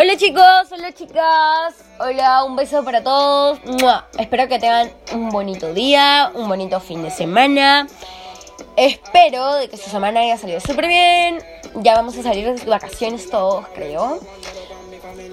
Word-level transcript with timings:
Hola 0.00 0.16
chicos, 0.16 0.70
hola 0.70 0.92
chicas, 0.92 1.74
hola, 1.98 2.44
un 2.44 2.54
beso 2.54 2.84
para 2.84 3.02
todos. 3.02 3.58
Espero 4.16 4.46
que 4.46 4.60
tengan 4.60 4.92
un 5.12 5.28
bonito 5.30 5.74
día, 5.74 6.30
un 6.36 6.48
bonito 6.48 6.78
fin 6.78 7.02
de 7.02 7.10
semana. 7.10 7.88
Espero 8.76 9.54
de 9.54 9.68
que 9.68 9.76
su 9.76 9.90
semana 9.90 10.20
haya 10.20 10.38
salido 10.38 10.60
súper 10.60 10.86
bien. 10.86 11.42
Ya 11.82 11.96
vamos 11.96 12.16
a 12.16 12.22
salir 12.22 12.54
de 12.54 12.64
vacaciones 12.64 13.28
todos, 13.28 13.66
creo. 13.74 14.20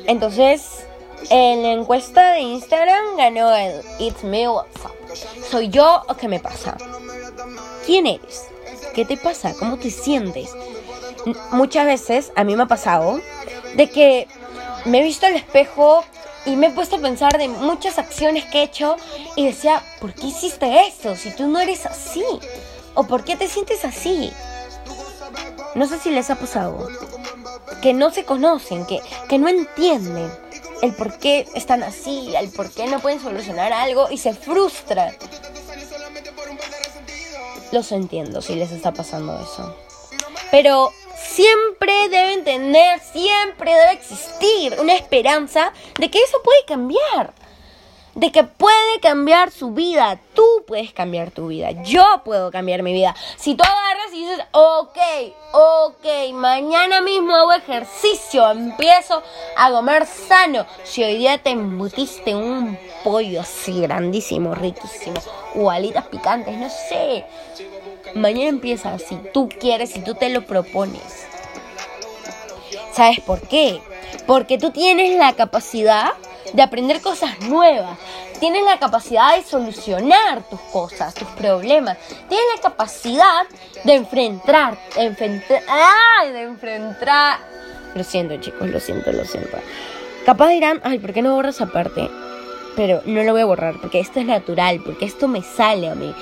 Entonces, 0.08 0.88
en 1.30 1.62
la 1.62 1.74
encuesta 1.74 2.32
de 2.32 2.40
Instagram 2.40 3.18
ganó 3.18 3.56
el 3.56 3.84
It's 4.00 4.24
Me 4.24 4.50
WhatsApp. 4.50 4.94
¿Soy 5.48 5.70
yo 5.70 6.02
o 6.08 6.16
qué 6.16 6.28
me 6.28 6.40
pasa? 6.40 6.76
¿Quién 7.86 8.08
eres? 8.08 8.48
¿Qué 8.96 9.06
te 9.06 9.16
pasa? 9.16 9.54
¿Cómo 9.60 9.78
te 9.78 9.92
sientes? 9.92 10.50
Muchas 11.52 11.86
veces 11.86 12.32
a 12.36 12.44
mí 12.44 12.56
me 12.56 12.64
ha 12.64 12.68
pasado 12.68 13.20
de 13.76 13.90
que 13.92 14.28
me 14.86 15.00
he 15.00 15.04
visto 15.04 15.26
al 15.26 15.36
espejo 15.36 16.04
y 16.46 16.56
me 16.56 16.68
he 16.68 16.72
puesto 16.72 16.98
a 16.98 17.00
pensar 17.00 17.38
de 17.38 17.48
muchas 17.48 17.98
acciones 17.98 18.46
que 18.46 18.60
he 18.60 18.64
hecho 18.64 18.96
y 19.36 19.46
decía, 19.46 19.84
¿por 20.00 20.14
qué 20.14 20.28
hiciste 20.28 20.88
eso 20.88 21.16
si 21.16 21.32
tú 21.32 21.48
no 21.48 21.60
eres 21.60 21.86
así? 21.86 22.24
¿O 22.94 23.06
por 23.06 23.24
qué 23.24 23.36
te 23.36 23.48
sientes 23.48 23.84
así? 23.84 24.32
No 25.74 25.88
sé 25.88 26.00
si 26.00 26.12
les 26.12 26.30
ha 26.30 26.36
pasado. 26.36 26.88
Que 27.82 27.94
no 27.94 28.12
se 28.12 28.24
conocen, 28.24 28.86
que, 28.86 29.02
que 29.28 29.38
no 29.38 29.50
entienden 29.50 30.32
el 30.82 30.94
por 30.94 31.18
qué 31.18 31.48
están 31.56 31.84
así, 31.84 32.34
el 32.36 32.50
por 32.50 32.72
qué 32.72 32.88
no 32.88 33.00
pueden 33.00 33.20
solucionar 33.20 33.74
algo 33.74 34.10
y 34.10 34.18
se 34.18 34.34
frustran. 34.34 35.16
Los 37.72 37.92
entiendo 37.92 38.42
si 38.42 38.56
les 38.56 38.72
está 38.72 38.94
pasando 38.94 39.38
eso. 39.42 39.76
Pero 40.52 40.92
siempre 41.36 42.10
deben 42.10 42.44
tener, 42.44 43.00
siempre 43.02 43.74
debe 43.74 43.92
existir 43.92 44.76
una 44.80 44.94
esperanza 44.96 45.74
de 46.00 46.10
que 46.10 46.20
eso 46.20 46.42
puede 46.44 46.64
cambiar. 46.66 47.34
De 48.14 48.32
que 48.32 48.46
puede 48.46 49.02
cambiar 49.02 49.52
su 49.52 49.72
vida. 49.72 50.18
Tú 50.34 50.64
puedes 50.66 50.94
cambiar 50.94 51.32
tu 51.32 51.48
vida. 51.48 51.72
Yo 51.84 52.22
puedo 52.24 52.50
cambiar 52.50 52.82
mi 52.82 52.94
vida. 52.94 53.14
Si 53.36 53.56
tú 53.56 53.64
agarras 53.66 54.14
y 54.14 54.20
dices, 54.22 54.40
ok, 54.54 54.98
ok, 55.52 56.06
mañana 56.32 57.02
mismo 57.02 57.36
hago 57.36 57.52
ejercicio, 57.52 58.50
empiezo 58.52 59.22
a 59.58 59.70
comer 59.70 60.06
sano. 60.06 60.66
Si 60.86 61.04
hoy 61.04 61.18
día 61.18 61.38
te 61.40 61.50
embutiste 61.50 62.34
un 62.34 62.80
pollo 63.04 63.42
así 63.42 63.82
grandísimo, 63.82 64.56
riquísimo, 64.56 65.20
o 65.54 65.70
alitas 65.70 66.08
picantes, 66.08 66.58
no 66.58 66.70
sé. 66.70 67.26
Mañana 68.16 68.48
empieza 68.48 68.98
si 68.98 69.18
tú 69.34 69.50
quieres, 69.50 69.92
si 69.92 70.00
tú 70.00 70.16
te 70.16 70.30
lo 70.30 70.46
propones. 70.46 71.28
¿Sabes 72.94 73.20
por 73.20 73.42
qué? 73.42 73.82
Porque 74.26 74.58
tú 74.58 74.72
tienes 74.72 75.18
la 75.18 75.34
capacidad 75.34 76.14
de 76.54 76.62
aprender 76.62 77.02
cosas 77.02 77.38
nuevas. 77.42 77.98
Tienes 78.40 78.64
la 78.64 78.80
capacidad 78.80 79.36
de 79.36 79.44
solucionar 79.44 80.48
tus 80.50 80.62
cosas, 80.72 81.14
tus 81.14 81.28
problemas. 81.30 81.98
Tienes 82.30 82.46
la 82.56 82.62
capacidad 82.62 83.42
de 83.84 83.96
enfrentar, 83.96 84.78
enfrentar, 84.96 85.62
¡ay! 85.68 86.32
de 86.32 86.44
enfrentar. 86.44 87.40
Lo 87.96 88.04
siento, 88.06 88.38
chicos, 88.38 88.70
lo 88.70 88.80
siento, 88.80 89.12
lo 89.12 89.26
siento. 89.26 89.58
Capaz 90.26 90.48
dirán, 90.48 90.80
ay, 90.86 91.00
¿por 91.00 91.12
qué 91.12 91.22
no 91.22 91.36
borras 91.36 91.56
esa 91.56 91.66
parte? 91.66 92.10
Pero 92.78 93.02
no 93.06 93.24
lo 93.24 93.34
voy 93.34 93.42
a 93.42 93.46
borrar 93.46 93.76
porque 93.82 94.00
esto 94.00 94.22
es 94.22 94.26
natural, 94.26 94.82
porque 94.86 95.04
esto 95.04 95.28
me 95.28 95.42
sale 95.42 95.90
a 95.90 95.96
mí. 95.96 96.16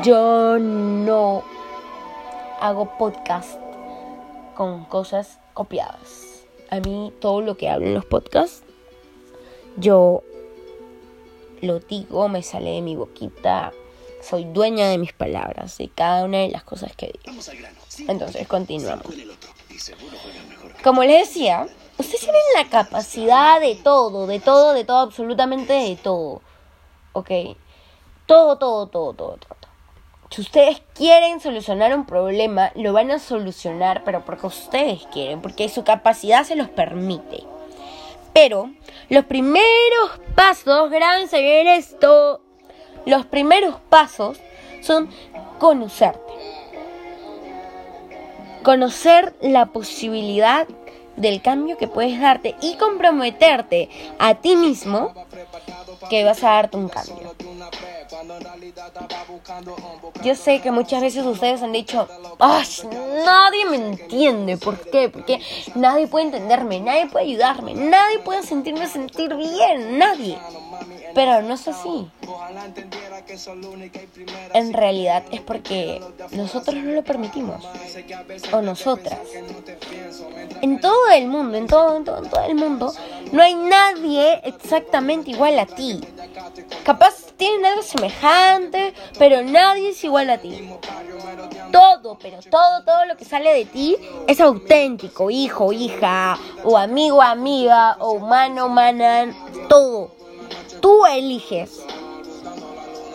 Yo 0.00 0.58
no 0.58 1.44
hago 2.60 2.96
podcast 2.96 3.60
con 4.56 4.86
cosas 4.86 5.38
copiadas. 5.52 6.44
A 6.70 6.80
mí 6.80 7.12
todo 7.20 7.42
lo 7.42 7.58
que 7.58 7.68
hablo 7.68 7.86
en 7.86 7.94
los 7.94 8.06
podcasts, 8.06 8.64
yo 9.76 10.22
lo 11.60 11.78
digo, 11.78 12.28
me 12.28 12.42
sale 12.42 12.70
de 12.70 12.80
mi 12.80 12.96
boquita. 12.96 13.72
Soy 14.22 14.44
dueña 14.44 14.88
de 14.88 14.96
mis 14.98 15.12
palabras, 15.12 15.78
y 15.78 15.88
cada 15.88 16.24
una 16.24 16.38
de 16.38 16.48
las 16.48 16.64
cosas 16.64 16.96
que 16.96 17.12
digo. 17.24 17.38
Entonces, 18.08 18.48
continuamos. 18.48 19.14
Como 20.82 21.04
les 21.04 21.28
decía, 21.28 21.68
ustedes 21.98 22.20
tienen 22.20 22.40
la 22.56 22.68
capacidad 22.70 23.60
de 23.60 23.74
todo, 23.76 24.26
de 24.26 24.40
todo, 24.40 24.72
de 24.72 24.84
todo, 24.84 25.00
absolutamente 25.00 25.74
de 25.74 25.96
todo. 25.96 26.40
¿Ok? 27.12 27.30
Todo, 28.26 28.56
todo, 28.56 28.86
todo, 28.86 29.12
todo, 29.12 29.36
todo. 29.36 29.71
Si 30.32 30.40
ustedes 30.40 30.82
quieren 30.94 31.40
solucionar 31.40 31.94
un 31.94 32.06
problema, 32.06 32.72
lo 32.74 32.94
van 32.94 33.10
a 33.10 33.18
solucionar, 33.18 34.02
pero 34.02 34.24
porque 34.24 34.46
ustedes 34.46 35.06
quieren, 35.12 35.42
porque 35.42 35.68
su 35.68 35.84
capacidad 35.84 36.44
se 36.44 36.56
los 36.56 36.70
permite. 36.70 37.44
Pero 38.32 38.70
los 39.10 39.26
primeros 39.26 40.10
pasos, 40.34 40.90
grábense 40.90 41.42
bien 41.42 41.66
esto, 41.66 42.40
los 43.04 43.26
primeros 43.26 43.74
pasos 43.90 44.38
son 44.80 45.10
conocerte. 45.58 46.32
Conocer 48.62 49.34
la 49.42 49.66
posibilidad 49.66 50.66
del 51.16 51.42
cambio 51.42 51.76
que 51.76 51.88
puedes 51.88 52.18
darte 52.18 52.56
y 52.62 52.76
comprometerte 52.76 53.90
a 54.18 54.36
ti 54.36 54.56
mismo 54.56 55.12
que 56.08 56.24
vas 56.24 56.42
a 56.42 56.52
darte 56.52 56.78
un 56.78 56.88
cambio. 56.88 57.34
Yo 60.22 60.34
sé 60.34 60.60
que 60.60 60.70
muchas 60.70 61.00
veces 61.00 61.24
ustedes 61.24 61.62
han 61.62 61.72
dicho, 61.72 62.08
¡ay! 62.38 62.66
Nadie 63.24 63.64
me 63.66 63.76
entiende. 63.76 64.56
¿Por 64.56 64.78
qué? 64.90 65.08
Porque 65.08 65.40
nadie 65.74 66.06
puede 66.06 66.26
entenderme, 66.26 66.80
nadie 66.80 67.06
puede 67.06 67.26
ayudarme, 67.26 67.74
nadie 67.74 68.18
puede 68.20 68.42
sentirme 68.42 68.86
sentir 68.86 69.34
bien, 69.34 69.98
nadie. 69.98 70.38
Pero 71.14 71.42
no 71.42 71.54
es 71.54 71.68
así. 71.68 72.08
En 74.54 74.72
realidad 74.72 75.24
es 75.30 75.40
porque 75.40 76.00
nosotros 76.32 76.76
no 76.76 76.92
lo 76.92 77.02
permitimos. 77.02 77.64
O 78.52 78.60
nosotras. 78.62 79.18
En 80.60 80.80
todo 80.80 81.10
el 81.10 81.28
mundo, 81.28 81.56
en 81.56 81.66
todo, 81.66 81.96
en 81.96 82.04
todo, 82.04 82.22
en 82.22 82.30
todo 82.30 82.44
el 82.44 82.54
mundo, 82.54 82.92
no 83.32 83.42
hay 83.42 83.54
nadie 83.54 84.40
exactamente 84.44 85.30
igual 85.30 85.58
a 85.58 85.66
ti. 85.66 86.00
Capaz 86.84 87.32
tienen 87.36 87.64
algo 87.64 87.82
semejante, 87.82 88.94
pero 89.18 89.42
nadie 89.42 89.90
es 89.90 90.04
igual 90.04 90.30
a 90.30 90.38
ti. 90.38 90.70
Todo, 91.70 92.18
pero 92.20 92.38
todo, 92.50 92.84
todo 92.84 93.04
lo 93.06 93.16
que 93.16 93.24
sale 93.24 93.52
de 93.54 93.64
ti 93.64 93.96
es 94.26 94.40
auténtico, 94.40 95.30
hijo, 95.30 95.72
hija, 95.72 96.38
o 96.64 96.76
amigo, 96.76 97.22
amiga, 97.22 97.96
o 98.00 98.12
humano, 98.12 98.66
humana, 98.66 99.34
todo. 99.68 100.10
Tú 100.80 101.06
eliges. 101.06 101.80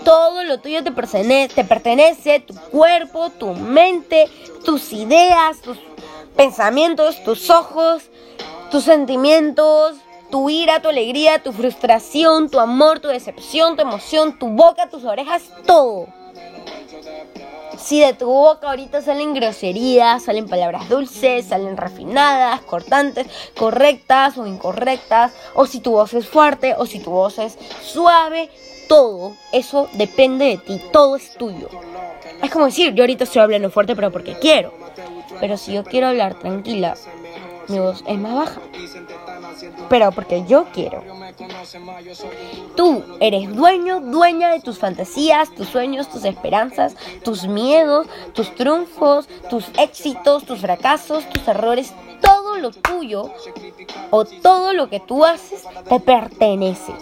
Todo 0.04 0.44
lo 0.46 0.59
tuyo 0.59 0.84
te 0.84 0.92
pertenece, 0.92 1.54
te 1.54 1.66
pertenece, 1.66 2.40
tu 2.40 2.56
cuerpo, 2.56 3.30
tu 3.32 3.54
mente, 3.54 4.30
tus 4.64 4.94
ideas, 4.94 5.59
tus 5.62 5.78
pensamientos, 6.38 7.22
tus 7.26 7.50
ojos, 7.50 8.04
tus 8.72 8.86
sentimientos, 8.86 9.98
tu 10.30 10.50
ira, 10.50 10.82
tu 10.82 10.90
alegría, 10.90 11.42
tu 11.42 11.52
frustración, 11.52 12.50
tu 12.50 12.60
amor, 12.60 13.00
tu 13.00 13.08
decepción, 13.08 13.76
tu 13.76 13.82
emoción, 13.82 14.38
tu 14.38 14.48
boca, 14.50 14.90
tus 14.90 15.04
orejas, 15.04 15.44
todo. 15.66 16.08
Si 17.78 18.00
de 18.00 18.14
tu 18.14 18.26
boca 18.26 18.70
ahorita 18.70 19.02
salen 19.02 19.34
groserías, 19.34 20.24
salen 20.24 20.48
palabras 20.48 20.90
dulces, 20.90 21.46
salen 21.46 21.78
refinadas, 21.78 22.62
cortantes, 22.62 23.28
correctas 23.58 24.38
o 24.38 24.48
incorrectas, 24.48 25.32
o 25.54 25.66
si 25.66 25.80
tu 25.80 25.92
voz 25.92 26.14
es 26.14 26.28
fuerte 26.28 26.76
o 26.78 26.86
si 26.86 27.00
tu 27.00 27.12
voz 27.12 27.38
es 27.38 27.58
suave, 27.84 28.50
todo 28.90 29.36
eso 29.54 29.90
depende 29.94 30.46
de 30.46 30.58
ti, 30.58 30.82
todo 30.92 31.16
es 31.16 31.34
tuyo. 31.34 31.70
Es 32.42 32.50
como 32.52 32.66
decir, 32.66 32.94
yo 32.94 33.04
ahorita 33.04 33.26
estoy 33.26 33.42
hablando 33.42 33.70
fuerte 33.70 33.96
pero 33.96 34.12
porque 34.12 34.38
quiero. 34.40 34.74
Pero 35.40 35.56
si 35.56 35.74
yo 35.74 35.84
quiero 35.84 36.08
hablar 36.08 36.40
tranquila, 36.40 36.96
mi 37.68 37.80
voz 37.80 38.04
es 38.08 38.18
más 38.18 38.34
baja 38.34 38.62
pero 39.90 40.11
porque 40.11 40.46
yo 40.47 40.66
quiero. 40.73 41.03
Tú 42.76 43.03
eres 43.20 43.55
dueño, 43.55 43.99
dueña 43.99 44.49
de 44.49 44.59
tus 44.59 44.79
fantasías, 44.79 45.53
tus 45.53 45.67
sueños, 45.67 46.09
tus 46.09 46.26
esperanzas, 46.26 46.96
tus 47.23 47.47
miedos, 47.47 48.08
tus 48.34 48.53
triunfos, 48.55 49.28
tus 49.49 49.66
éxitos, 49.78 50.46
tus 50.46 50.59
fracasos, 50.59 51.28
tus 51.29 51.47
errores. 51.47 51.93
Todo 52.22 52.58
lo 52.58 52.72
tuyo 52.72 53.32
o 54.09 54.26
todo 54.26 54.73
lo 54.73 54.90
que 54.90 54.99
tú 54.99 55.23
haces 55.23 55.64
te 55.87 55.99
pertenece. 55.99 56.93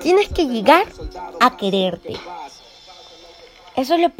Tienes 0.00 0.28
que 0.28 0.46
llegar 0.46 0.86
a 1.40 1.56
quererte. 1.56 2.16
Eso 3.76 3.94
es 3.94 4.00
lo, 4.00 4.10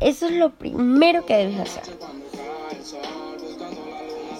eso 0.00 0.26
es 0.26 0.32
lo 0.32 0.50
primero 0.50 1.26
que 1.26 1.36
debes 1.36 1.60
hacer. 1.60 1.82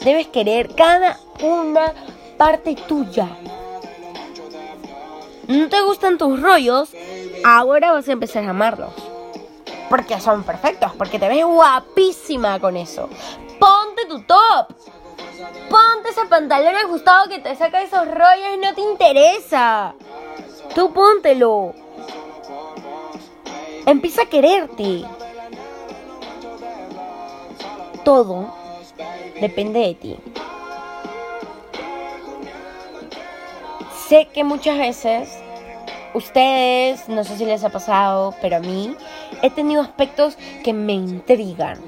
Debes 0.05 0.29
querer 0.29 0.75
cada 0.75 1.19
una 1.43 1.93
parte 2.39 2.75
tuya. 2.75 3.29
¿No 5.47 5.69
te 5.69 5.83
gustan 5.83 6.17
tus 6.17 6.41
rollos? 6.41 6.91
Ahora 7.45 7.93
vas 7.93 8.09
a 8.09 8.13
empezar 8.13 8.45
a 8.45 8.51
amarlos. 8.51 8.93
Porque 9.91 10.19
son 10.21 10.45
perfectos, 10.45 10.93
porque 10.97 11.19
te 11.19 11.29
ves 11.29 11.45
guapísima 11.45 12.59
con 12.61 12.77
eso. 12.77 13.11
Ponte 13.59 14.07
tu 14.09 14.23
top. 14.23 14.69
Ponte 15.69 16.11
ese 16.11 16.25
pantalón 16.27 16.77
ajustado 16.77 17.29
que 17.29 17.41
te 17.41 17.55
saca 17.57 17.83
esos 17.83 18.07
rollos 18.07 18.55
y 18.55 18.59
no 18.59 18.75
te 18.75 18.81
interesa. 18.81 19.95
Tú 20.75 20.93
póntelo. 20.93 21.75
Empieza 23.85 24.23
a 24.23 24.27
quererte. 24.27 25.05
Todo 28.05 28.60
depende 29.41 29.81
de 29.81 29.95
ti. 29.95 30.17
Sé 34.09 34.29
que 34.33 34.45
muchas 34.45 34.79
veces 34.79 35.39
ustedes, 36.15 37.09
no 37.09 37.25
sé 37.25 37.37
si 37.37 37.45
les 37.45 37.63
ha 37.65 37.71
pasado, 37.71 38.35
pero 38.41 38.57
a 38.57 38.61
mí 38.61 38.95
he 39.43 39.51
tenido 39.51 39.83
aspectos 39.83 40.37
que 40.65 40.73
me 40.73 40.95
intrigan, 40.95 41.79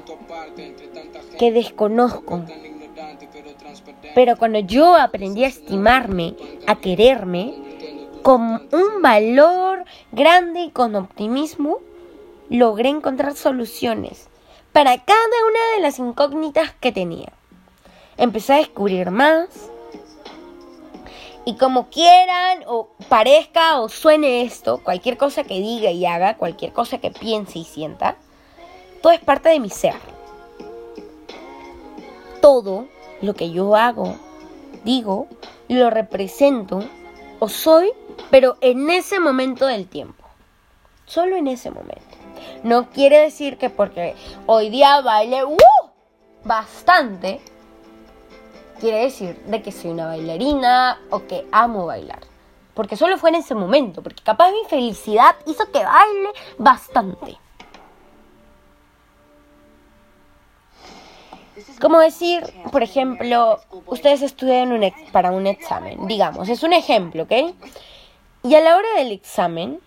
que 1.38 1.52
desconozco. 1.52 2.44
Pero 4.14 4.36
cuando 4.36 4.60
yo 4.60 4.94
aprendí 4.94 5.44
a 5.44 5.48
estimarme, 5.48 6.34
a 6.66 6.76
quererme, 6.76 7.54
con 8.22 8.40
un 8.70 9.02
valor 9.02 9.84
grande 10.12 10.60
y 10.60 10.70
con 10.70 10.94
optimismo, 10.94 11.80
logré 12.48 12.90
encontrar 12.90 13.34
soluciones 13.34 14.28
para 14.72 14.96
cada 14.96 15.16
una 15.18 15.76
de 15.76 15.82
las 15.82 15.98
incógnitas 15.98 16.72
que 16.80 16.92
tenía. 16.92 17.32
Empecé 18.22 18.52
a 18.52 18.56
descubrir 18.58 19.10
más 19.10 19.48
y 21.44 21.56
como 21.56 21.88
quieran 21.88 22.62
o 22.68 22.90
parezca 23.08 23.80
o 23.80 23.88
suene 23.88 24.42
esto, 24.42 24.78
cualquier 24.78 25.16
cosa 25.16 25.42
que 25.42 25.54
diga 25.54 25.90
y 25.90 26.06
haga, 26.06 26.36
cualquier 26.36 26.72
cosa 26.72 26.98
que 26.98 27.10
piense 27.10 27.58
y 27.58 27.64
sienta, 27.64 28.14
todo 29.02 29.12
es 29.12 29.18
parte 29.18 29.48
de 29.48 29.58
mi 29.58 29.70
ser. 29.70 29.96
Todo 32.40 32.86
lo 33.22 33.34
que 33.34 33.50
yo 33.50 33.74
hago, 33.74 34.14
digo, 34.84 35.26
lo 35.66 35.90
represento 35.90 36.78
o 37.40 37.48
soy, 37.48 37.90
pero 38.30 38.56
en 38.60 38.88
ese 38.88 39.18
momento 39.18 39.66
del 39.66 39.88
tiempo. 39.88 40.22
Solo 41.06 41.34
en 41.34 41.48
ese 41.48 41.72
momento. 41.72 42.16
No 42.62 42.88
quiere 42.88 43.18
decir 43.18 43.58
que 43.58 43.68
porque 43.68 44.14
hoy 44.46 44.70
día 44.70 45.00
baile 45.00 45.44
¡uh! 45.44 45.56
bastante, 46.44 47.40
quiere 48.82 49.04
decir 49.04 49.36
de 49.46 49.62
que 49.62 49.70
soy 49.70 49.92
una 49.92 50.06
bailarina 50.06 51.00
o 51.10 51.24
que 51.28 51.46
amo 51.52 51.86
bailar. 51.86 52.18
Porque 52.74 52.96
solo 52.96 53.16
fue 53.16 53.30
en 53.30 53.36
ese 53.36 53.54
momento, 53.54 54.02
porque 54.02 54.24
capaz 54.24 54.50
mi 54.50 54.64
felicidad 54.68 55.36
hizo 55.46 55.70
que 55.70 55.84
baile 55.84 56.30
bastante. 56.58 57.38
Como 61.80 62.00
decir, 62.00 62.42
por 62.72 62.82
ejemplo, 62.82 63.60
ustedes 63.86 64.22
estudian 64.22 64.76
para 65.12 65.30
un 65.30 65.46
examen, 65.46 66.08
digamos, 66.08 66.48
es 66.48 66.64
un 66.64 66.72
ejemplo, 66.72 67.22
¿ok? 67.22 67.54
Y 68.42 68.54
a 68.56 68.60
la 68.60 68.76
hora 68.76 68.88
del 68.96 69.12
examen, 69.12 69.78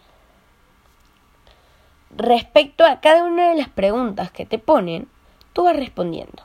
respecto 2.15 2.86
a 2.86 3.01
cada 3.01 3.25
una 3.25 3.50
de 3.50 3.56
las 3.56 3.68
preguntas 3.68 4.31
que 4.31 4.45
te 4.45 4.57
ponen, 4.57 5.09
tú 5.51 5.63
vas 5.65 5.75
respondiendo. 5.75 6.44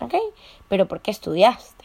¿Ok? 0.00 0.14
Pero 0.68 0.86
¿por 0.86 1.00
qué 1.00 1.10
estudiaste? 1.10 1.84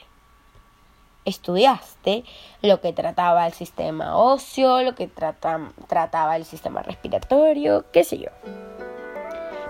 Estudiaste 1.25 2.23
lo 2.61 2.81
que 2.81 2.93
trataba 2.93 3.47
el 3.47 3.53
sistema 3.53 4.15
óseo, 4.17 4.83
lo 4.83 4.93
que 4.93 5.07
trataba 5.07 6.35
el 6.35 6.45
sistema 6.45 6.83
respiratorio, 6.83 7.85
qué 7.91 8.03
sé 8.03 8.19
yo. 8.19 8.29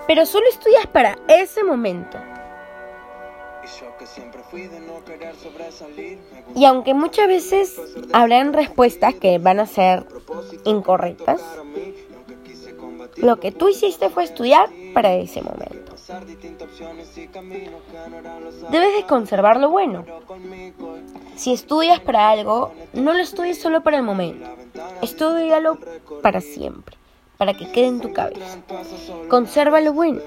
Pero 0.08 0.26
solo 0.26 0.48
estudias 0.50 0.86
para 0.88 1.18
ese 1.28 1.64
momento. 1.64 2.18
Y 6.56 6.66
aunque 6.66 6.94
muchas 6.94 7.28
veces 7.28 7.82
habrán 8.14 8.54
respuestas 8.54 9.16
que 9.16 9.40
van 9.40 9.60
a 9.60 9.66
ser 9.66 10.06
incorrectas, 10.66 11.42
lo 13.16 13.40
que 13.40 13.52
tú 13.52 13.70
hiciste 13.70 14.10
fue 14.10 14.26
estudiar 14.26 14.70
para 14.94 15.14
ese 15.14 15.42
momento. 15.42 15.85
Debes 18.70 18.96
de 18.96 19.06
conservar 19.08 19.60
lo 19.60 19.70
bueno. 19.70 20.06
Si 21.36 21.52
estudias 21.52 22.00
para 22.00 22.30
algo, 22.30 22.74
no 22.94 23.14
lo 23.14 23.20
estudies 23.20 23.60
solo 23.60 23.82
para 23.82 23.98
el 23.98 24.04
momento. 24.04 24.48
Estudialo 25.02 25.80
para 26.22 26.42
siempre, 26.42 26.96
para 27.38 27.56
que 27.56 27.72
quede 27.72 27.88
en 27.88 28.02
tu 28.02 28.14
cabeza. 28.14 28.60
Conserva 29.30 29.82
lo 29.82 29.94
bueno. 29.94 30.22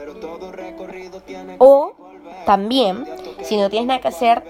O 1.59 1.95
también, 2.45 3.05
si 3.43 3.57
no 3.57 3.71
tienes 3.71 3.87
nada 3.87 4.01
que 4.01 4.09
hacer, 4.09 4.43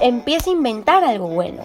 empieza 0.00 0.50
a 0.50 0.52
inventar 0.52 1.02
algo 1.02 1.28
bueno. 1.28 1.64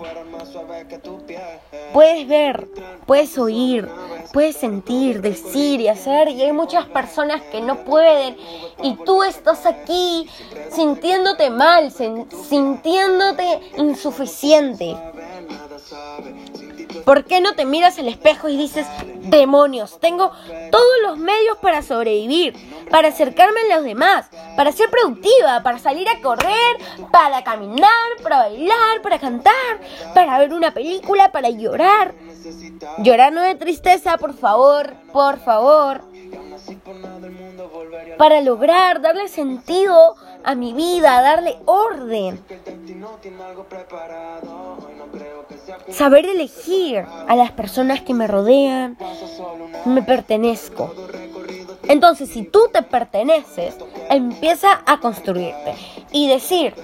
Puedes 1.94 2.28
ver, 2.28 2.70
puedes 3.06 3.38
oír, 3.38 3.90
puedes 4.32 4.58
sentir, 4.58 5.22
decir 5.22 5.82
y 5.82 5.88
hacer 5.88 6.30
y 6.30 6.42
hay 6.42 6.52
muchas 6.52 6.86
personas 6.86 7.42
que 7.52 7.62
no 7.62 7.84
pueden 7.84 8.38
y 8.84 8.96
tú 9.06 9.24
estás 9.24 9.66
aquí 9.66 10.30
sintiéndote 10.72 11.50
mal, 11.50 11.92
sintiéndote 11.92 13.60
insuficiente. 13.78 14.96
¿Por 17.10 17.26
qué 17.26 17.42
no 17.42 17.56
te 17.56 17.66
miras 17.66 17.98
al 17.98 18.08
espejo 18.08 18.50
y 18.50 18.56
dices, 18.56 18.86
demonios, 19.24 20.00
tengo 20.00 20.32
todos 20.70 20.94
los 21.02 21.18
medios 21.18 21.58
para 21.58 21.82
sobrevivir, 21.82 22.54
para 22.92 23.08
acercarme 23.08 23.62
a 23.62 23.78
los 23.78 23.84
demás, 23.84 24.28
para 24.56 24.72
ser 24.72 24.92
productiva, 24.92 25.64
para 25.64 25.80
salir 25.80 26.08
a 26.08 26.22
correr, 26.22 26.78
para 27.12 27.44
caminar, 27.44 27.90
para 28.22 28.38
bailar, 28.38 29.02
para 29.02 29.18
cantar, 29.18 29.80
para 30.14 30.38
ver 30.38 30.54
una 30.54 30.72
película, 30.72 31.32
para 31.32 31.50
llorar? 31.50 32.14
Llorar 33.00 33.34
no 33.34 33.42
de 33.42 33.56
tristeza, 33.56 34.20
por 34.20 34.36
favor, 34.36 34.94
por 35.12 35.40
favor. 35.40 36.04
Para 38.20 38.40
lograr 38.42 39.02
darle 39.02 39.30
sentido 39.30 40.16
a 40.44 40.54
mi 40.54 40.74
vida, 40.74 41.24
darle 41.24 41.58
orden. 41.66 42.40
Saber 45.92 46.26
elegir 46.26 47.06
a 47.28 47.36
las 47.36 47.52
personas 47.52 48.02
que 48.02 48.14
me 48.14 48.28
rodean, 48.28 48.98
me 49.86 50.02
pertenezco. 50.02 50.94
Entonces, 51.88 52.30
si 52.30 52.44
tú 52.44 52.70
te 52.72 52.84
perteneces, 52.84 53.76
empieza 54.10 54.82
a 54.86 55.00
construirte 55.00 55.74
y 56.12 56.28
decir, 56.28 56.76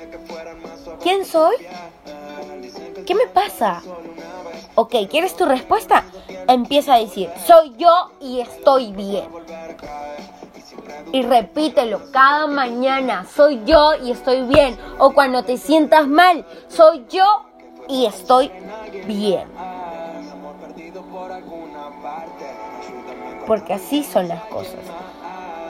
¿quién 1.01 1.25
soy? 1.25 1.55
¿Qué 3.05 3.13
me 3.13 3.27
pasa? 3.27 3.83
Ok, 4.73 4.95
¿quieres 5.09 5.35
tu 5.35 5.45
respuesta? 5.45 6.03
Empieza 6.47 6.95
a 6.95 6.99
decir, 6.99 7.29
soy 7.45 7.75
yo 7.77 8.11
y 8.19 8.39
estoy 8.41 8.91
bien. 8.93 9.25
Y 11.11 11.21
repítelo 11.21 12.11
cada 12.11 12.47
mañana, 12.47 13.25
soy 13.33 13.61
yo 13.65 13.93
y 14.03 14.11
estoy 14.11 14.41
bien. 14.41 14.77
O 14.97 15.13
cuando 15.13 15.43
te 15.43 15.57
sientas 15.57 16.07
mal, 16.07 16.45
soy 16.67 17.05
yo 17.09 17.44
y 17.87 18.05
estoy 18.05 18.51
bien. 19.05 19.47
Porque 23.47 23.73
así 23.73 24.03
son 24.03 24.27
las 24.27 24.43
cosas. 24.45 24.79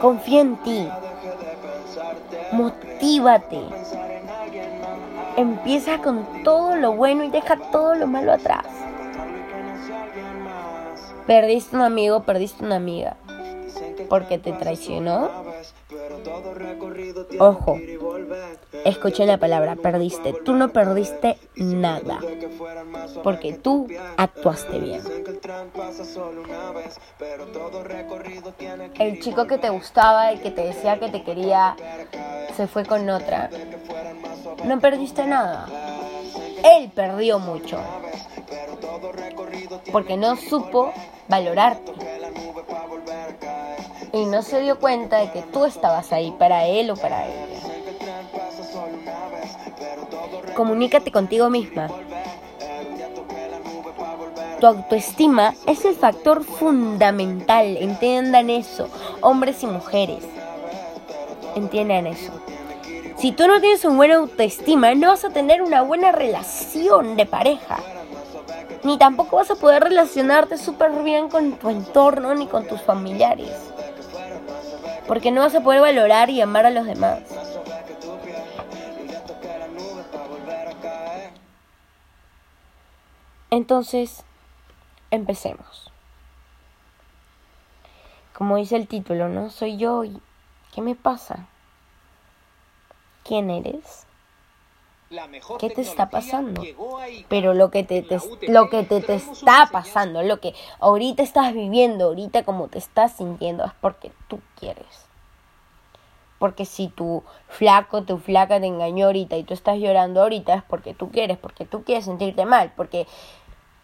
Confía 0.02 0.42
en 0.42 0.58
ti. 0.58 0.88
Motívate. 2.52 3.62
Empieza 5.38 6.02
con 6.02 6.44
todo 6.44 6.76
lo 6.76 6.94
bueno 6.94 7.24
y 7.24 7.30
deja 7.30 7.58
todo 7.72 7.96
lo 7.96 8.08
malo 8.08 8.34
atrás. 8.34 8.66
Perdiste 11.28 11.76
un 11.76 11.82
amigo, 11.82 12.24
perdiste 12.24 12.64
una 12.64 12.76
amiga. 12.78 13.18
Porque 14.10 14.38
te 14.38 14.54
traicionó. 14.54 15.30
Ojo, 17.40 17.78
escuché 18.86 19.26
la 19.26 19.38
palabra, 19.38 19.76
perdiste. 19.76 20.34
Tú 20.46 20.54
no 20.54 20.70
perdiste 20.70 21.38
nada. 21.56 22.20
Porque 23.24 23.54
tú 23.54 23.88
actuaste 24.16 24.80
bien. 24.80 25.02
El 29.00 29.20
chico 29.20 29.48
que 29.48 29.58
te 29.58 29.70
gustaba, 29.70 30.34
y 30.34 30.38
que 30.38 30.52
te 30.52 30.62
decía 30.62 31.00
que 31.00 31.10
te 31.10 31.24
quería, 31.24 31.76
se 32.56 32.68
fue 32.68 32.86
con 32.86 33.10
otra. 33.10 33.50
No 34.64 34.80
perdiste 34.80 35.26
nada. 35.26 35.68
Él 36.64 36.92
perdió 36.94 37.40
mucho. 37.40 37.80
Porque 39.92 40.16
no 40.16 40.36
supo 40.36 40.94
valorarte. 41.28 41.92
Y 44.14 44.26
no 44.26 44.42
se 44.42 44.62
dio 44.62 44.80
cuenta 44.80 45.18
de 45.18 45.32
que 45.32 45.42
tú 45.42 45.66
estabas 45.66 46.14
ahí 46.14 46.34
para 46.40 46.66
él 46.68 46.90
o 46.92 46.96
para 46.96 47.28
ella. 47.28 47.55
Comunícate 50.56 51.12
contigo 51.12 51.50
misma. 51.50 51.90
Tu 54.60 54.66
autoestima 54.66 55.54
es 55.68 55.84
el 55.84 55.96
factor 55.96 56.46
fundamental, 56.46 57.76
entiendan 57.78 58.50
eso, 58.50 58.88
hombres 59.20 59.62
y 59.64 59.68
mujeres. 59.68 60.24
Entiendan 61.56 62.08
eso. 62.08 62.32
Si 63.18 63.34
tú 63.34 63.48
no 63.48 63.60
tienes 63.60 63.84
una 63.84 63.96
buena 63.96 64.16
autoestima, 64.16 64.96
no 64.96 65.10
vas 65.10 65.26
a 65.26 65.30
tener 65.30 65.62
una 65.62 65.82
buena 65.82 66.14
relación 66.14 67.18
de 67.18 67.26
pareja. 67.26 67.80
Ni 68.84 68.98
tampoco 68.98 69.38
vas 69.38 69.52
a 69.52 69.56
poder 69.56 69.84
relacionarte 69.84 70.58
súper 70.58 70.92
bien 71.04 71.28
con 71.28 71.54
tu 71.54 71.70
entorno 71.70 72.34
ni 72.34 72.48
con 72.48 72.66
tus 72.66 72.82
familiares. 72.82 73.52
Porque 75.06 75.32
no 75.32 75.42
vas 75.42 75.56
a 75.56 75.62
poder 75.62 75.82
valorar 75.82 76.30
y 76.30 76.40
amar 76.40 76.66
a 76.66 76.70
los 76.72 76.86
demás. 76.86 77.20
Entonces, 83.56 84.26
empecemos. 85.12 85.90
Como 88.34 88.58
dice 88.58 88.76
el 88.76 88.86
título, 88.86 89.30
¿no? 89.30 89.50
Soy 89.50 89.78
yo 89.78 90.04
y 90.04 90.20
¿qué 90.74 90.82
me 90.82 90.94
pasa? 90.94 91.48
¿Quién 93.24 93.50
eres? 93.50 94.08
¿Qué 95.58 95.70
te 95.70 95.80
está 95.80 96.10
pasando? 96.10 96.64
Pero 97.30 97.54
lo 97.54 97.72
que 97.72 97.86
te, 97.86 98.06
lo 98.42 98.70
que 98.70 98.84
te, 98.84 99.00
te 99.00 99.16
está 99.16 99.70
pasando, 99.72 100.22
lo 100.22 100.42
que 100.42 100.54
ahorita 100.82 101.24
estás 101.24 101.54
viviendo, 101.54 102.08
ahorita 102.08 102.44
como 102.44 102.68
te 102.68 102.80
estás 102.80 103.14
sintiendo, 103.14 103.64
es 103.64 103.72
porque 103.80 104.12
tú 104.28 104.42
quieres. 104.60 105.06
Porque 106.40 106.66
si 106.66 106.90
tu 106.90 107.24
flaco, 107.48 108.04
tu 108.04 108.18
flaca 108.18 108.60
te 108.60 108.66
engañó 108.66 109.06
ahorita 109.06 109.38
y 109.38 109.44
tú 109.44 109.54
estás 109.54 109.80
llorando 109.80 110.22
ahorita, 110.22 110.56
es 110.56 110.64
porque 110.64 110.94
tú 110.94 111.10
quieres, 111.10 111.38
porque 111.38 111.64
tú 111.64 111.86
quieres 111.86 112.04
sentirte 112.04 112.46
mal. 112.46 112.74
Porque 112.76 113.08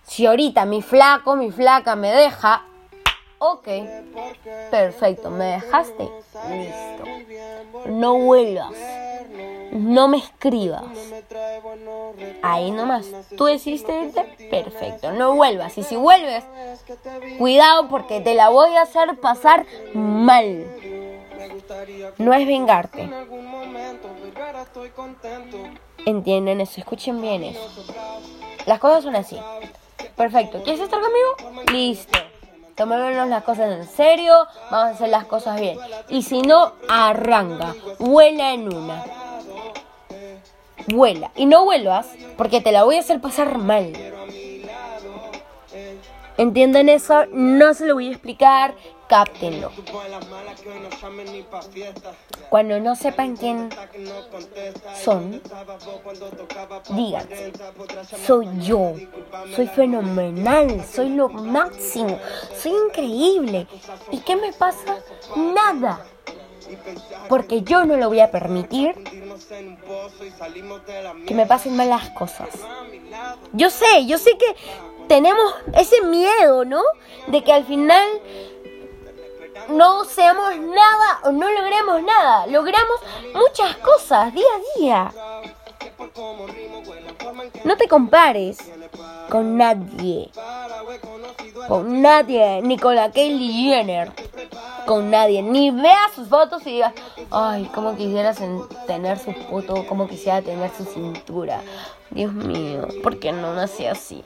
si 0.04 0.26
ahorita 0.26 0.66
mi 0.66 0.82
flaco, 0.82 1.36
mi 1.36 1.52
flaca 1.52 1.96
me 1.96 2.12
deja, 2.12 2.66
ok, 3.40 3.68
perfecto, 4.70 5.30
me 5.30 5.46
dejaste, 5.46 6.10
listo. 6.50 7.88
No 7.88 8.16
vuelvas 8.16 8.74
no 9.72 10.08
me 10.08 10.18
escribas. 10.18 10.84
Ahí 12.42 12.72
nomás. 12.72 13.10
Tú 13.38 13.46
decidiste 13.46 14.06
irte, 14.06 14.24
perfecto. 14.50 15.12
No 15.14 15.36
vuelvas. 15.36 15.78
Y 15.78 15.84
si 15.84 15.96
vuelves, 15.96 16.44
cuidado 17.38 17.88
porque 17.88 18.22
te 18.22 18.36
la 18.36 18.50
voy 18.50 18.76
a 18.76 18.84
hacer 18.84 19.20
pasar 19.20 19.66
mal. 19.94 20.66
No 22.18 22.34
es 22.34 22.46
vengarte. 22.46 23.10
Entienden 26.06 26.62
eso, 26.62 26.80
escuchen 26.80 27.22
bien 27.22 27.44
eso. 27.44 27.68
Las 28.66 28.80
cosas 28.80 29.04
son 29.04 29.16
así. 29.16 29.40
Perfecto. 30.16 30.62
¿Quieres 30.64 30.82
estar 30.82 31.00
conmigo? 31.00 31.64
Listo. 31.72 32.20
Tomémonos 32.76 33.28
las 33.28 33.44
cosas 33.44 33.72
en 33.72 33.88
serio, 33.88 34.34
vamos 34.72 34.88
a 34.88 34.90
hacer 34.96 35.10
las 35.10 35.26
cosas 35.26 35.60
bien. 35.60 35.78
Y 36.10 36.24
si 36.24 36.42
no, 36.42 36.74
arranca, 36.88 37.76
vuela 38.00 38.54
en 38.54 38.74
una 38.74 39.04
vuela. 40.88 41.32
Y 41.36 41.46
no 41.46 41.66
vuelvas 41.66 42.08
porque 42.38 42.62
te 42.62 42.72
la 42.72 42.84
voy 42.84 42.98
a 42.98 43.00
hacer 43.00 43.22
pasar 43.22 43.58
mal. 43.58 43.94
¿Entienden 46.38 46.90
eso? 46.90 47.26
No 47.32 47.74
se 47.74 47.86
lo 47.86 47.96
voy 47.96 48.08
a 48.08 48.12
explicar, 48.12 48.74
cáptenlo. 49.12 49.74
Cuando 52.50 52.80
no 52.80 52.96
sepan 52.96 53.36
quién 53.36 53.70
son, 55.04 55.42
digan, 56.92 57.28
soy 58.26 58.48
yo, 58.62 58.94
soy 59.54 59.68
fenomenal, 59.68 60.82
soy 60.86 61.10
lo 61.10 61.28
máximo, 61.28 62.18
soy 62.58 62.72
increíble. 62.88 63.68
¿Y 64.12 64.20
qué 64.20 64.38
me 64.38 64.54
pasa? 64.54 64.98
Nada 65.36 66.06
porque 67.28 67.64
yo 67.64 67.84
no 67.84 67.98
lo 67.98 68.08
voy 68.08 68.22
a 68.22 68.32
permitir 68.32 68.94
que 71.28 71.34
me 71.34 71.46
pasen 71.46 71.76
malas 71.76 72.12
cosas. 72.12 72.48
Yo 73.52 73.70
sé, 73.70 74.06
yo 74.06 74.18
sé 74.18 74.38
que 74.38 74.56
tenemos 75.10 75.54
ese 75.76 76.02
miedo, 76.04 76.64
¿no? 76.64 76.82
De 77.28 77.44
que 77.44 77.52
al 77.52 77.66
final 77.66 78.08
no 79.70 80.06
seamos 80.06 80.58
nada 80.58 81.20
o 81.24 81.32
no 81.32 81.50
logremos 81.52 82.04
nada. 82.04 82.48
Logramos 82.48 83.00
muchas 83.34 83.78
cosas 83.78 84.34
día 84.34 84.46
a 84.46 84.80
día. 84.80 85.14
No 87.64 87.78
te 87.78 87.88
compares 87.88 88.58
con 89.30 89.58
nadie. 89.58 90.30
Con 91.68 92.02
nadie, 92.02 92.62
ni 92.64 92.78
con 92.78 92.96
la 92.96 93.12
Kylie 93.12 93.70
Jenner 93.70 94.12
con 94.86 95.10
nadie, 95.10 95.42
ni 95.42 95.72
vea 95.72 96.10
sus 96.14 96.28
fotos 96.28 96.62
y 96.64 96.72
diga, 96.72 96.94
ay, 97.30 97.70
cómo 97.74 97.96
quisiera 97.96 98.34
tener 98.88 99.18
su 99.20 99.32
foto, 99.34 99.86
cómo 99.88 100.08
quisiera 100.08 100.42
tener 100.42 100.70
su 100.76 100.86
cintura. 100.86 101.62
Dios 102.10 102.34
mío, 102.34 102.88
¿por 103.04 103.20
qué 103.20 103.32
no 103.32 103.54
nací 103.54 103.86
así? 103.86 104.24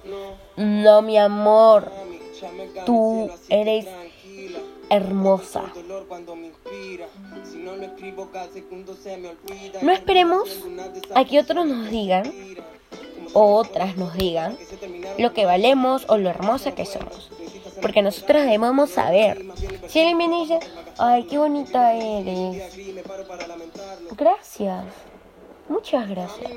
No, 0.55 1.01
mi 1.01 1.17
amor, 1.17 1.91
tú 2.85 3.29
eres 3.49 3.85
hermosa. 4.89 5.63
No 9.81 9.91
esperemos 9.91 10.63
a 11.13 11.25
que 11.25 11.39
otros 11.39 11.65
nos 11.65 11.89
digan 11.89 12.33
o 13.33 13.55
otras 13.55 13.97
nos 13.97 14.13
digan 14.13 14.57
lo 15.17 15.33
que 15.33 15.45
valemos 15.45 16.05
o 16.07 16.17
lo 16.17 16.29
hermosa 16.29 16.73
que 16.73 16.85
somos 16.85 17.31
porque 17.81 18.01
nosotros 18.01 18.43
debemos 18.43 18.89
saber. 18.89 19.45
Si 19.87 19.99
alguien 19.99 20.17
me 20.17 20.27
dice, 20.27 20.59
ay, 20.97 21.23
qué 21.25 21.37
bonita 21.37 21.93
eres. 21.93 22.75
Gracias. 24.17 24.85
Muchas 25.69 26.09
gracias. 26.09 26.51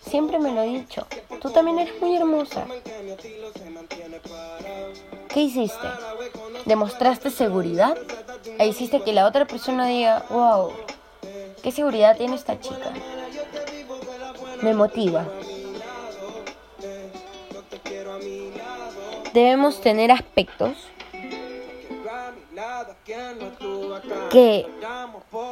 Siempre 0.00 0.38
me 0.38 0.52
lo 0.52 0.62
he 0.62 0.68
dicho. 0.68 1.06
Tú 1.40 1.50
también 1.50 1.80
eres 1.80 2.00
muy 2.00 2.16
hermosa. 2.16 2.66
¿Qué 5.28 5.40
hiciste? 5.40 5.88
¿Demostraste 6.66 7.30
seguridad? 7.30 7.96
E 8.58 8.66
hiciste 8.66 9.02
que 9.02 9.12
la 9.12 9.26
otra 9.26 9.46
persona 9.46 9.86
diga, 9.86 10.24
wow, 10.30 10.72
qué 11.62 11.70
seguridad 11.70 12.16
tiene 12.16 12.34
esta 12.34 12.58
chica. 12.60 12.92
Me 14.62 14.74
motiva. 14.74 15.24
debemos 19.32 19.80
tener 19.80 20.10
aspectos 20.10 20.76
que 24.30 24.66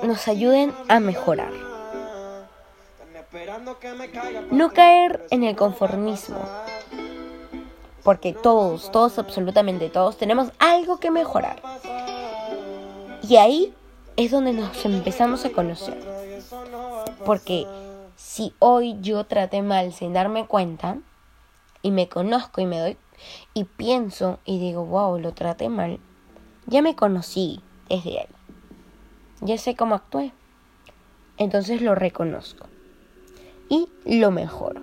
nos 0.03 0.29
ayuden 0.29 0.75
a 0.89 1.01
mejorar. 1.01 1.53
No 4.51 4.73
caer 4.73 5.27
en 5.31 5.45
el 5.45 5.57
conformismo. 5.57 6.39
Porque 8.07 8.33
todos, 8.33 8.93
todos, 8.93 9.19
absolutamente 9.19 9.89
todos, 9.89 10.17
tenemos 10.17 10.53
algo 10.61 11.01
que 11.01 11.11
mejorar. 11.11 11.61
Y 13.29 13.35
ahí 13.35 13.75
es 14.17 14.31
donde 14.31 14.53
nos 14.53 14.85
empezamos 14.85 15.45
a 15.45 15.51
conocer. 15.51 15.99
Porque 17.25 17.67
si 18.15 18.55
hoy 18.61 18.97
yo 19.01 19.25
traté 19.25 19.61
mal 19.61 19.93
sin 19.93 20.13
darme 20.13 20.47
cuenta, 20.47 20.99
y 21.83 21.91
me 21.91 22.09
conozco 22.09 22.61
y 22.61 22.67
me 22.67 22.79
doy 22.79 22.97
y 23.55 23.65
pienso 23.65 24.39
y 24.45 24.61
digo, 24.61 24.85
wow, 24.85 25.19
lo 25.19 25.33
traté 25.33 25.69
mal, 25.69 25.99
ya 26.67 26.83
me 26.83 26.95
conocí 26.95 27.61
desde 27.89 28.21
ahí. 28.21 28.29
Ya 29.41 29.59
sé 29.59 29.75
cómo 29.75 29.97
actué. 29.97 30.33
Entonces 31.39 31.83
lo 31.83 31.97
reconozco. 31.97 32.69
Y 33.69 33.89
lo 34.05 34.31
mejoro. 34.31 34.81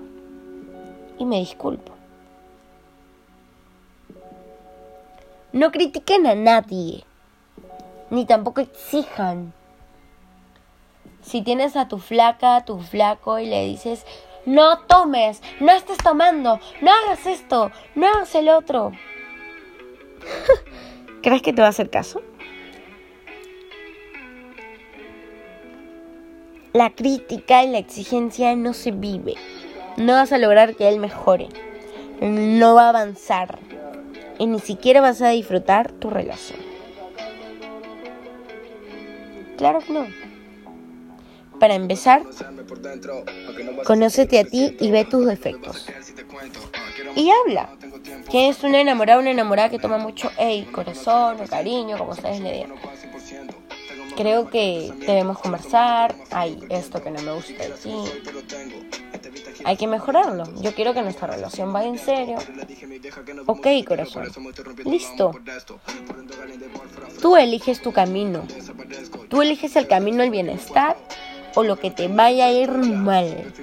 Y 1.17 1.23
me 1.23 1.39
disculpo. 1.39 2.02
No 5.53 5.71
critiquen 5.71 6.25
a 6.25 6.33
nadie. 6.33 7.03
Ni 8.09 8.25
tampoco 8.25 8.59
exijan. 8.59 9.53
Si 11.21 11.43
tienes 11.43 11.75
a 11.75 11.87
tu 11.87 11.99
flaca, 11.99 12.55
a 12.55 12.65
tu 12.65 12.79
flaco 12.79 13.37
y 13.37 13.45
le 13.45 13.63
dices, 13.63 14.03
no 14.47 14.79
tomes, 14.79 15.43
no 15.59 15.71
estés 15.71 15.99
tomando, 15.99 16.59
no 16.81 16.91
hagas 16.91 17.27
esto, 17.27 17.71
no 17.93 18.07
hagas 18.07 18.33
el 18.33 18.49
otro. 18.49 18.93
¿Crees 21.21 21.43
que 21.43 21.53
te 21.53 21.61
va 21.61 21.67
a 21.67 21.69
hacer 21.69 21.91
caso? 21.91 22.23
La 26.73 26.89
crítica 26.89 27.63
y 27.63 27.69
la 27.69 27.77
exigencia 27.77 28.55
no 28.55 28.73
se 28.73 28.89
vive. 28.89 29.35
No 29.97 30.13
vas 30.13 30.33
a 30.33 30.39
lograr 30.39 30.75
que 30.75 30.89
él 30.89 30.99
mejore. 30.99 31.49
No 32.21 32.73
va 32.73 32.87
a 32.87 32.89
avanzar. 32.89 33.59
Y 34.39 34.47
ni 34.47 34.59
siquiera 34.59 35.01
vas 35.01 35.21
a 35.21 35.29
disfrutar 35.29 35.91
tu 35.91 36.09
relación. 36.09 36.59
Claro 39.57 39.79
que 39.79 39.93
no. 39.93 40.07
Para 41.59 41.75
empezar, 41.75 42.23
conócete 43.85 44.39
a 44.39 44.43
ti 44.43 44.75
y 44.79 44.91
ve 44.91 45.05
tus 45.05 45.25
defectos. 45.25 45.87
Y 47.15 47.29
habla. 47.29 47.69
¿Quién 48.29 48.49
es 48.49 48.63
una 48.63 48.81
enamorada 48.81 49.19
una 49.19 49.31
enamorada 49.31 49.69
que 49.69 49.79
toma 49.79 49.97
mucho, 49.97 50.31
hey, 50.37 50.67
corazón 50.71 51.37
o 51.39 51.47
cariño, 51.47 51.97
como 51.97 52.11
ustedes 52.11 52.39
le 52.39 52.51
digan? 52.53 52.73
creo 54.15 54.49
que 54.49 54.93
debemos 54.99 55.39
conversar, 55.39 56.15
hay 56.31 56.59
esto 56.69 57.01
que 57.01 57.11
no 57.11 57.21
me 57.21 57.33
gusta 57.33 57.63
de 57.63 57.69
ti, 57.69 57.95
hay 59.65 59.77
que 59.77 59.87
mejorarlo. 59.87 60.45
Yo 60.61 60.73
quiero 60.73 60.93
que 60.93 61.01
nuestra 61.01 61.27
relación 61.27 61.71
vaya 61.73 61.87
en 61.87 61.97
serio. 61.97 62.37
Ok, 63.45 63.67
corazón. 63.87 64.27
Listo. 64.85 65.31
Tú 67.21 67.35
eliges 67.35 67.81
tu 67.81 67.91
camino. 67.91 68.43
Tú 69.29 69.41
eliges 69.41 69.75
el 69.75 69.87
camino 69.87 70.17
del 70.17 70.31
bienestar 70.31 70.97
o 71.55 71.63
lo 71.63 71.77
que 71.77 71.91
te 71.91 72.07
vaya 72.07 72.45
a 72.45 72.51
ir 72.51 72.71
mal. 72.71 73.53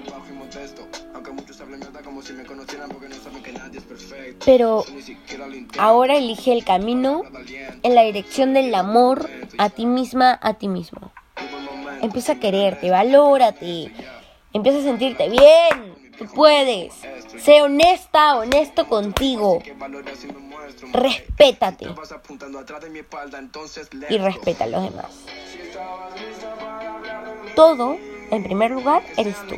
Pero 4.44 4.84
ahora 5.78 6.16
elige 6.16 6.52
el 6.52 6.64
camino 6.64 7.22
en 7.82 7.94
la 7.94 8.02
dirección 8.02 8.54
del 8.54 8.74
amor 8.74 9.28
a 9.58 9.70
ti 9.70 9.86
misma, 9.86 10.38
a 10.40 10.54
ti 10.54 10.68
mismo. 10.68 11.12
Empieza 12.02 12.32
a 12.32 12.40
quererte, 12.40 12.90
valórate, 12.90 13.92
empieza 14.52 14.78
a 14.78 14.82
sentirte 14.82 15.28
bien, 15.28 15.89
puedes. 16.26 16.94
Sé 17.42 17.62
honesta, 17.62 18.36
honesto 18.36 18.88
contigo. 18.88 19.62
Respétate. 20.92 21.86
Y 24.08 24.18
respeta 24.18 24.64
a 24.64 24.66
los 24.66 24.82
demás. 24.82 25.24
Todo, 27.54 27.96
en 28.30 28.42
primer 28.42 28.70
lugar, 28.70 29.02
eres 29.16 29.36
tú. 29.46 29.56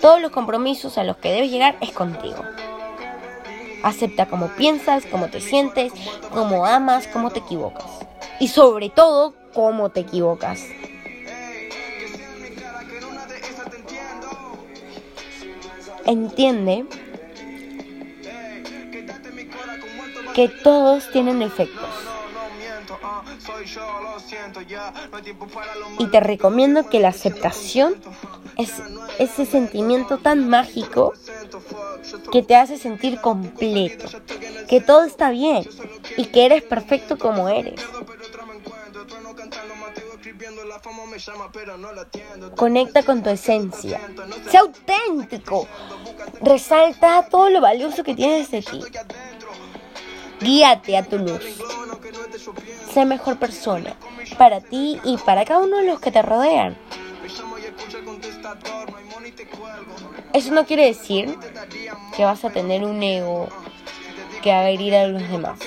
Todos 0.00 0.20
los 0.20 0.30
compromisos 0.30 0.98
a 0.98 1.04
los 1.04 1.16
que 1.16 1.30
debes 1.30 1.50
llegar 1.50 1.76
es 1.80 1.92
contigo. 1.92 2.42
Acepta 3.82 4.26
cómo 4.26 4.48
piensas, 4.48 5.04
cómo 5.06 5.28
te 5.28 5.40
sientes, 5.40 5.92
cómo 6.32 6.66
amas, 6.66 7.08
cómo 7.08 7.30
te 7.30 7.40
equivocas. 7.40 7.86
Y 8.38 8.48
sobre 8.48 8.90
todo, 8.90 9.34
cómo 9.52 9.90
te 9.90 10.00
equivocas. 10.00 10.64
Entiende 16.06 16.84
que 20.34 20.48
todos 20.48 21.10
tienen 21.10 21.42
efectos. 21.42 21.88
Y 25.98 26.06
te 26.06 26.20
recomiendo 26.20 26.88
que 26.88 27.00
la 27.00 27.08
aceptación 27.08 27.94
es 28.56 28.72
ese 29.18 29.46
sentimiento 29.46 30.18
tan 30.18 30.48
mágico 30.48 31.12
que 32.30 32.42
te 32.42 32.56
hace 32.56 32.78
sentir 32.78 33.20
completo, 33.20 34.08
que 34.68 34.80
todo 34.80 35.04
está 35.04 35.30
bien 35.30 35.66
y 36.16 36.26
que 36.26 36.46
eres 36.46 36.62
perfecto 36.62 37.18
como 37.18 37.48
eres. 37.48 37.80
Conecta 42.56 43.02
con 43.02 43.22
tu 43.22 43.30
esencia. 43.30 44.00
Sé 44.50 44.58
auténtico. 44.58 45.68
Resalta 46.40 47.28
todo 47.28 47.50
lo 47.50 47.60
valioso 47.60 48.02
que 48.02 48.14
tienes 48.14 48.50
de 48.50 48.62
ti. 48.62 48.80
Guíate 50.40 50.96
a 50.96 51.04
tu 51.04 51.18
luz. 51.18 51.42
Sé 52.92 53.04
mejor 53.04 53.38
persona 53.38 53.96
para 54.36 54.60
ti 54.60 55.00
y 55.04 55.16
para 55.18 55.44
cada 55.44 55.60
uno 55.60 55.78
de 55.78 55.86
los 55.86 56.00
que 56.00 56.10
te 56.10 56.22
rodean. 56.22 56.76
Eso 60.32 60.52
no 60.52 60.66
quiere 60.66 60.86
decir 60.86 61.38
que 62.16 62.24
vas 62.24 62.44
a 62.44 62.50
tener 62.50 62.84
un 62.84 63.02
ego 63.02 63.48
que 64.42 64.52
haga 64.52 64.70
herir 64.70 64.94
a 64.94 65.06
los 65.06 65.22
demás. 65.30 65.58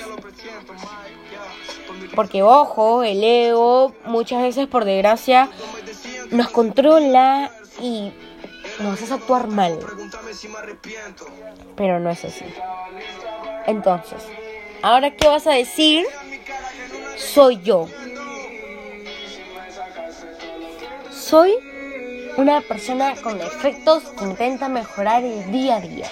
Porque 2.14 2.42
ojo, 2.42 3.02
el 3.02 3.22
ego 3.22 3.94
muchas 4.04 4.42
veces 4.42 4.66
por 4.66 4.84
desgracia 4.84 5.48
nos 6.30 6.48
controla 6.48 7.50
y 7.80 8.12
nos 8.80 9.00
hace 9.00 9.14
actuar 9.14 9.48
mal. 9.48 9.78
Pero 11.76 12.00
no 12.00 12.10
es 12.10 12.24
así. 12.24 12.44
Entonces, 13.66 14.22
ahora 14.82 15.10
qué 15.14 15.28
vas 15.28 15.46
a 15.46 15.52
decir? 15.52 16.06
Soy 17.16 17.60
yo. 17.62 17.88
Soy 21.10 21.54
una 22.36 22.60
persona 22.60 23.14
con 23.16 23.38
defectos 23.38 24.04
que 24.18 24.24
intenta 24.24 24.68
mejorar 24.68 25.24
el 25.24 25.50
día 25.50 25.76
a 25.76 25.80
día. 25.80 26.10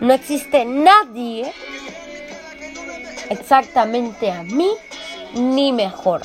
No 0.00 0.12
existe 0.12 0.64
nadie 0.64 1.52
exactamente 3.30 4.30
a 4.30 4.42
mí 4.42 4.70
ni 5.34 5.72
mejor. 5.72 6.22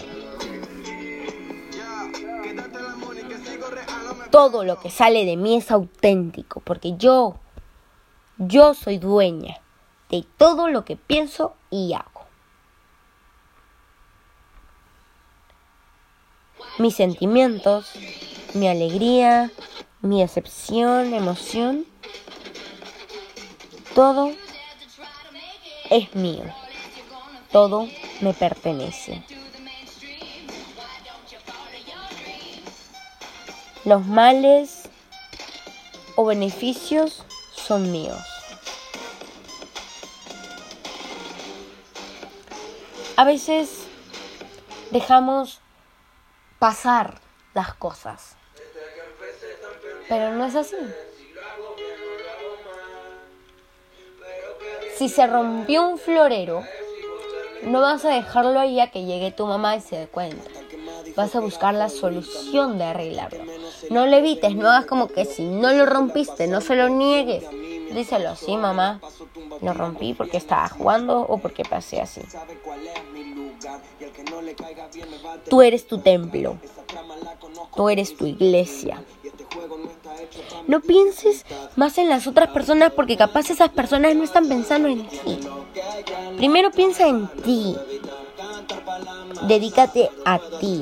Todo 4.31 4.63
lo 4.63 4.79
que 4.79 4.89
sale 4.89 5.25
de 5.25 5.37
mí 5.37 5.57
es 5.57 5.69
auténtico 5.69 6.59
porque 6.61 6.95
yo, 6.97 7.39
yo 8.37 8.73
soy 8.73 8.97
dueña 8.97 9.61
de 10.09 10.25
todo 10.37 10.69
lo 10.69 10.85
que 10.85 10.95
pienso 10.95 11.55
y 11.69 11.93
hago. 11.93 12.25
Mis 16.79 16.95
sentimientos, 16.95 17.91
mi 18.55 18.67
alegría, 18.67 19.51
mi 20.01 20.21
decepción, 20.21 21.13
emoción, 21.13 21.85
todo 23.93 24.31
es 25.91 26.15
mío 26.15 26.43
todo 27.53 27.87
me 28.19 28.33
pertenece. 28.33 29.23
Los 33.85 34.05
males 34.05 34.89
o 36.15 36.25
beneficios 36.25 37.23
son 37.53 37.91
míos. 37.91 38.17
A 43.15 43.23
veces 43.23 43.83
dejamos 44.89 45.61
pasar 46.57 47.21
las 47.53 47.75
cosas, 47.75 48.35
pero 50.09 50.33
no 50.33 50.45
es 50.45 50.55
así. 50.55 50.75
Si 54.97 55.07
se 55.07 55.27
rompió 55.27 55.87
un 55.87 55.99
florero, 55.99 56.63
no 57.65 57.81
vas 57.81 58.05
a 58.05 58.09
dejarlo 58.09 58.59
ahí 58.59 58.79
a 58.79 58.91
que 58.91 59.05
llegue 59.05 59.31
tu 59.31 59.45
mamá 59.45 59.75
y 59.75 59.81
se 59.81 59.97
dé 59.97 60.07
cuenta. 60.07 60.49
Vas 61.15 61.35
a 61.35 61.39
buscar 61.39 61.73
la 61.73 61.89
solución 61.89 62.77
de 62.77 62.85
arreglarlo. 62.85 63.43
No 63.89 64.05
le 64.05 64.17
evites, 64.17 64.55
no 64.55 64.69
hagas 64.69 64.85
como 64.85 65.07
que 65.07 65.25
si 65.25 65.43
no 65.43 65.71
lo 65.73 65.85
rompiste, 65.85 66.47
no 66.47 66.61
se 66.61 66.75
lo 66.75 66.89
niegues. 66.89 67.43
Díselo, 67.93 68.35
sí, 68.35 68.57
mamá, 68.57 68.99
lo 69.61 69.73
rompí 69.73 70.13
porque 70.13 70.37
estaba 70.37 70.67
jugando 70.69 71.21
o 71.21 71.37
porque 71.37 71.63
pasé 71.63 72.01
así. 72.01 72.21
Tú 75.49 75.61
eres 75.61 75.87
tu 75.87 75.99
templo. 75.99 76.57
Tú 77.75 77.89
eres 77.89 78.15
tu 78.15 78.25
iglesia. 78.25 79.03
No 80.67 80.81
pienses 80.81 81.45
más 81.75 81.97
en 81.97 82.09
las 82.09 82.27
otras 82.27 82.49
personas 82.49 82.91
porque 82.93 83.17
capaz 83.17 83.49
esas 83.49 83.69
personas 83.69 84.15
no 84.15 84.23
están 84.23 84.47
pensando 84.47 84.87
en 84.87 85.07
ti. 85.07 85.39
Primero 86.37 86.71
piensa 86.71 87.07
en 87.07 87.27
ti. 87.27 87.75
Dedícate 89.47 90.09
a 90.25 90.39
ti. 90.59 90.81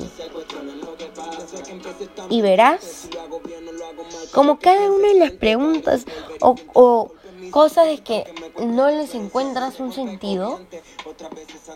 Y 2.29 2.41
verás 2.41 3.09
como 4.31 4.59
cada 4.59 4.89
una 4.91 5.09
de 5.09 5.19
las 5.19 5.31
preguntas 5.31 6.05
o, 6.39 6.55
o 6.73 7.11
cosas 7.51 7.87
de 7.87 7.97
que 7.99 8.33
no 8.65 8.89
les 8.89 9.13
encuentras 9.15 9.79
un 9.79 9.93
sentido, 9.93 10.59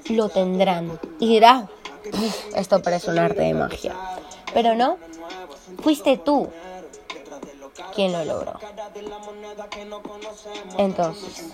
lo 0.10 0.30
tendrán. 0.30 1.00
Y 1.20 1.28
dirás, 1.28 1.66
esto 2.56 2.82
parece 2.82 3.12
un 3.12 3.20
arte 3.20 3.42
de 3.42 3.54
magia. 3.54 3.96
Pero 4.54 4.76
no, 4.76 4.98
fuiste 5.82 6.18
tú 6.18 6.48
quien 7.94 8.12
lo 8.12 8.24
logró. 8.26 8.54
Entonces, 10.78 11.54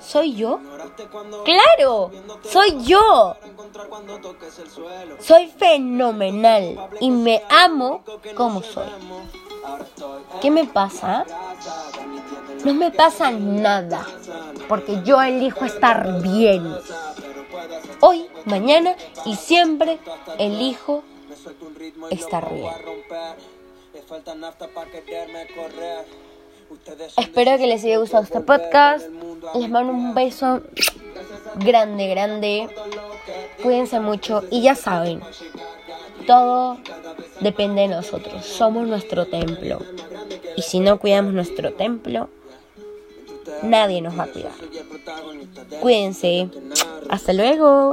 ¿soy 0.00 0.34
yo? 0.34 0.60
Claro, 1.44 2.10
soy 2.44 2.82
yo. 2.84 3.36
Soy 5.20 5.48
fenomenal 5.48 6.88
y 7.00 7.10
me 7.10 7.42
amo 7.48 8.02
como 8.36 8.62
soy. 8.62 8.88
¿Qué 10.40 10.50
me 10.50 10.64
pasa? 10.66 11.24
No 12.64 12.74
me 12.74 12.90
pasa 12.90 13.30
nada, 13.30 14.06
porque 14.68 15.02
yo 15.04 15.20
elijo 15.22 15.64
estar 15.64 16.22
bien. 16.22 16.74
Hoy, 18.00 18.28
mañana 18.44 18.96
y 19.24 19.36
siempre 19.36 19.98
elijo 20.38 21.02
estar 22.10 22.52
bien. 22.52 22.72
Espero 27.16 27.58
que 27.58 27.66
les 27.66 27.84
haya 27.84 27.98
gustado 27.98 28.24
este 28.24 28.40
podcast. 28.40 29.08
Les 29.54 29.68
mando 29.70 29.92
un 29.92 30.14
beso 30.14 30.62
grande, 31.56 32.08
grande. 32.08 32.68
Cuídense 33.62 34.00
mucho 34.00 34.42
y 34.50 34.62
ya 34.62 34.74
saben, 34.74 35.20
todo 36.26 36.78
depende 37.40 37.82
de 37.82 37.88
nosotros. 37.88 38.44
Somos 38.44 38.86
nuestro 38.86 39.26
templo. 39.26 39.80
Y 40.56 40.62
si 40.62 40.80
no 40.80 40.98
cuidamos 40.98 41.32
nuestro 41.32 41.72
templo, 41.74 42.28
nadie 43.62 44.00
nos 44.00 44.18
va 44.18 44.24
a 44.24 44.32
cuidar. 44.32 44.52
Cuídense. 45.80 46.48
Hasta 47.08 47.32
luego. 47.32 47.92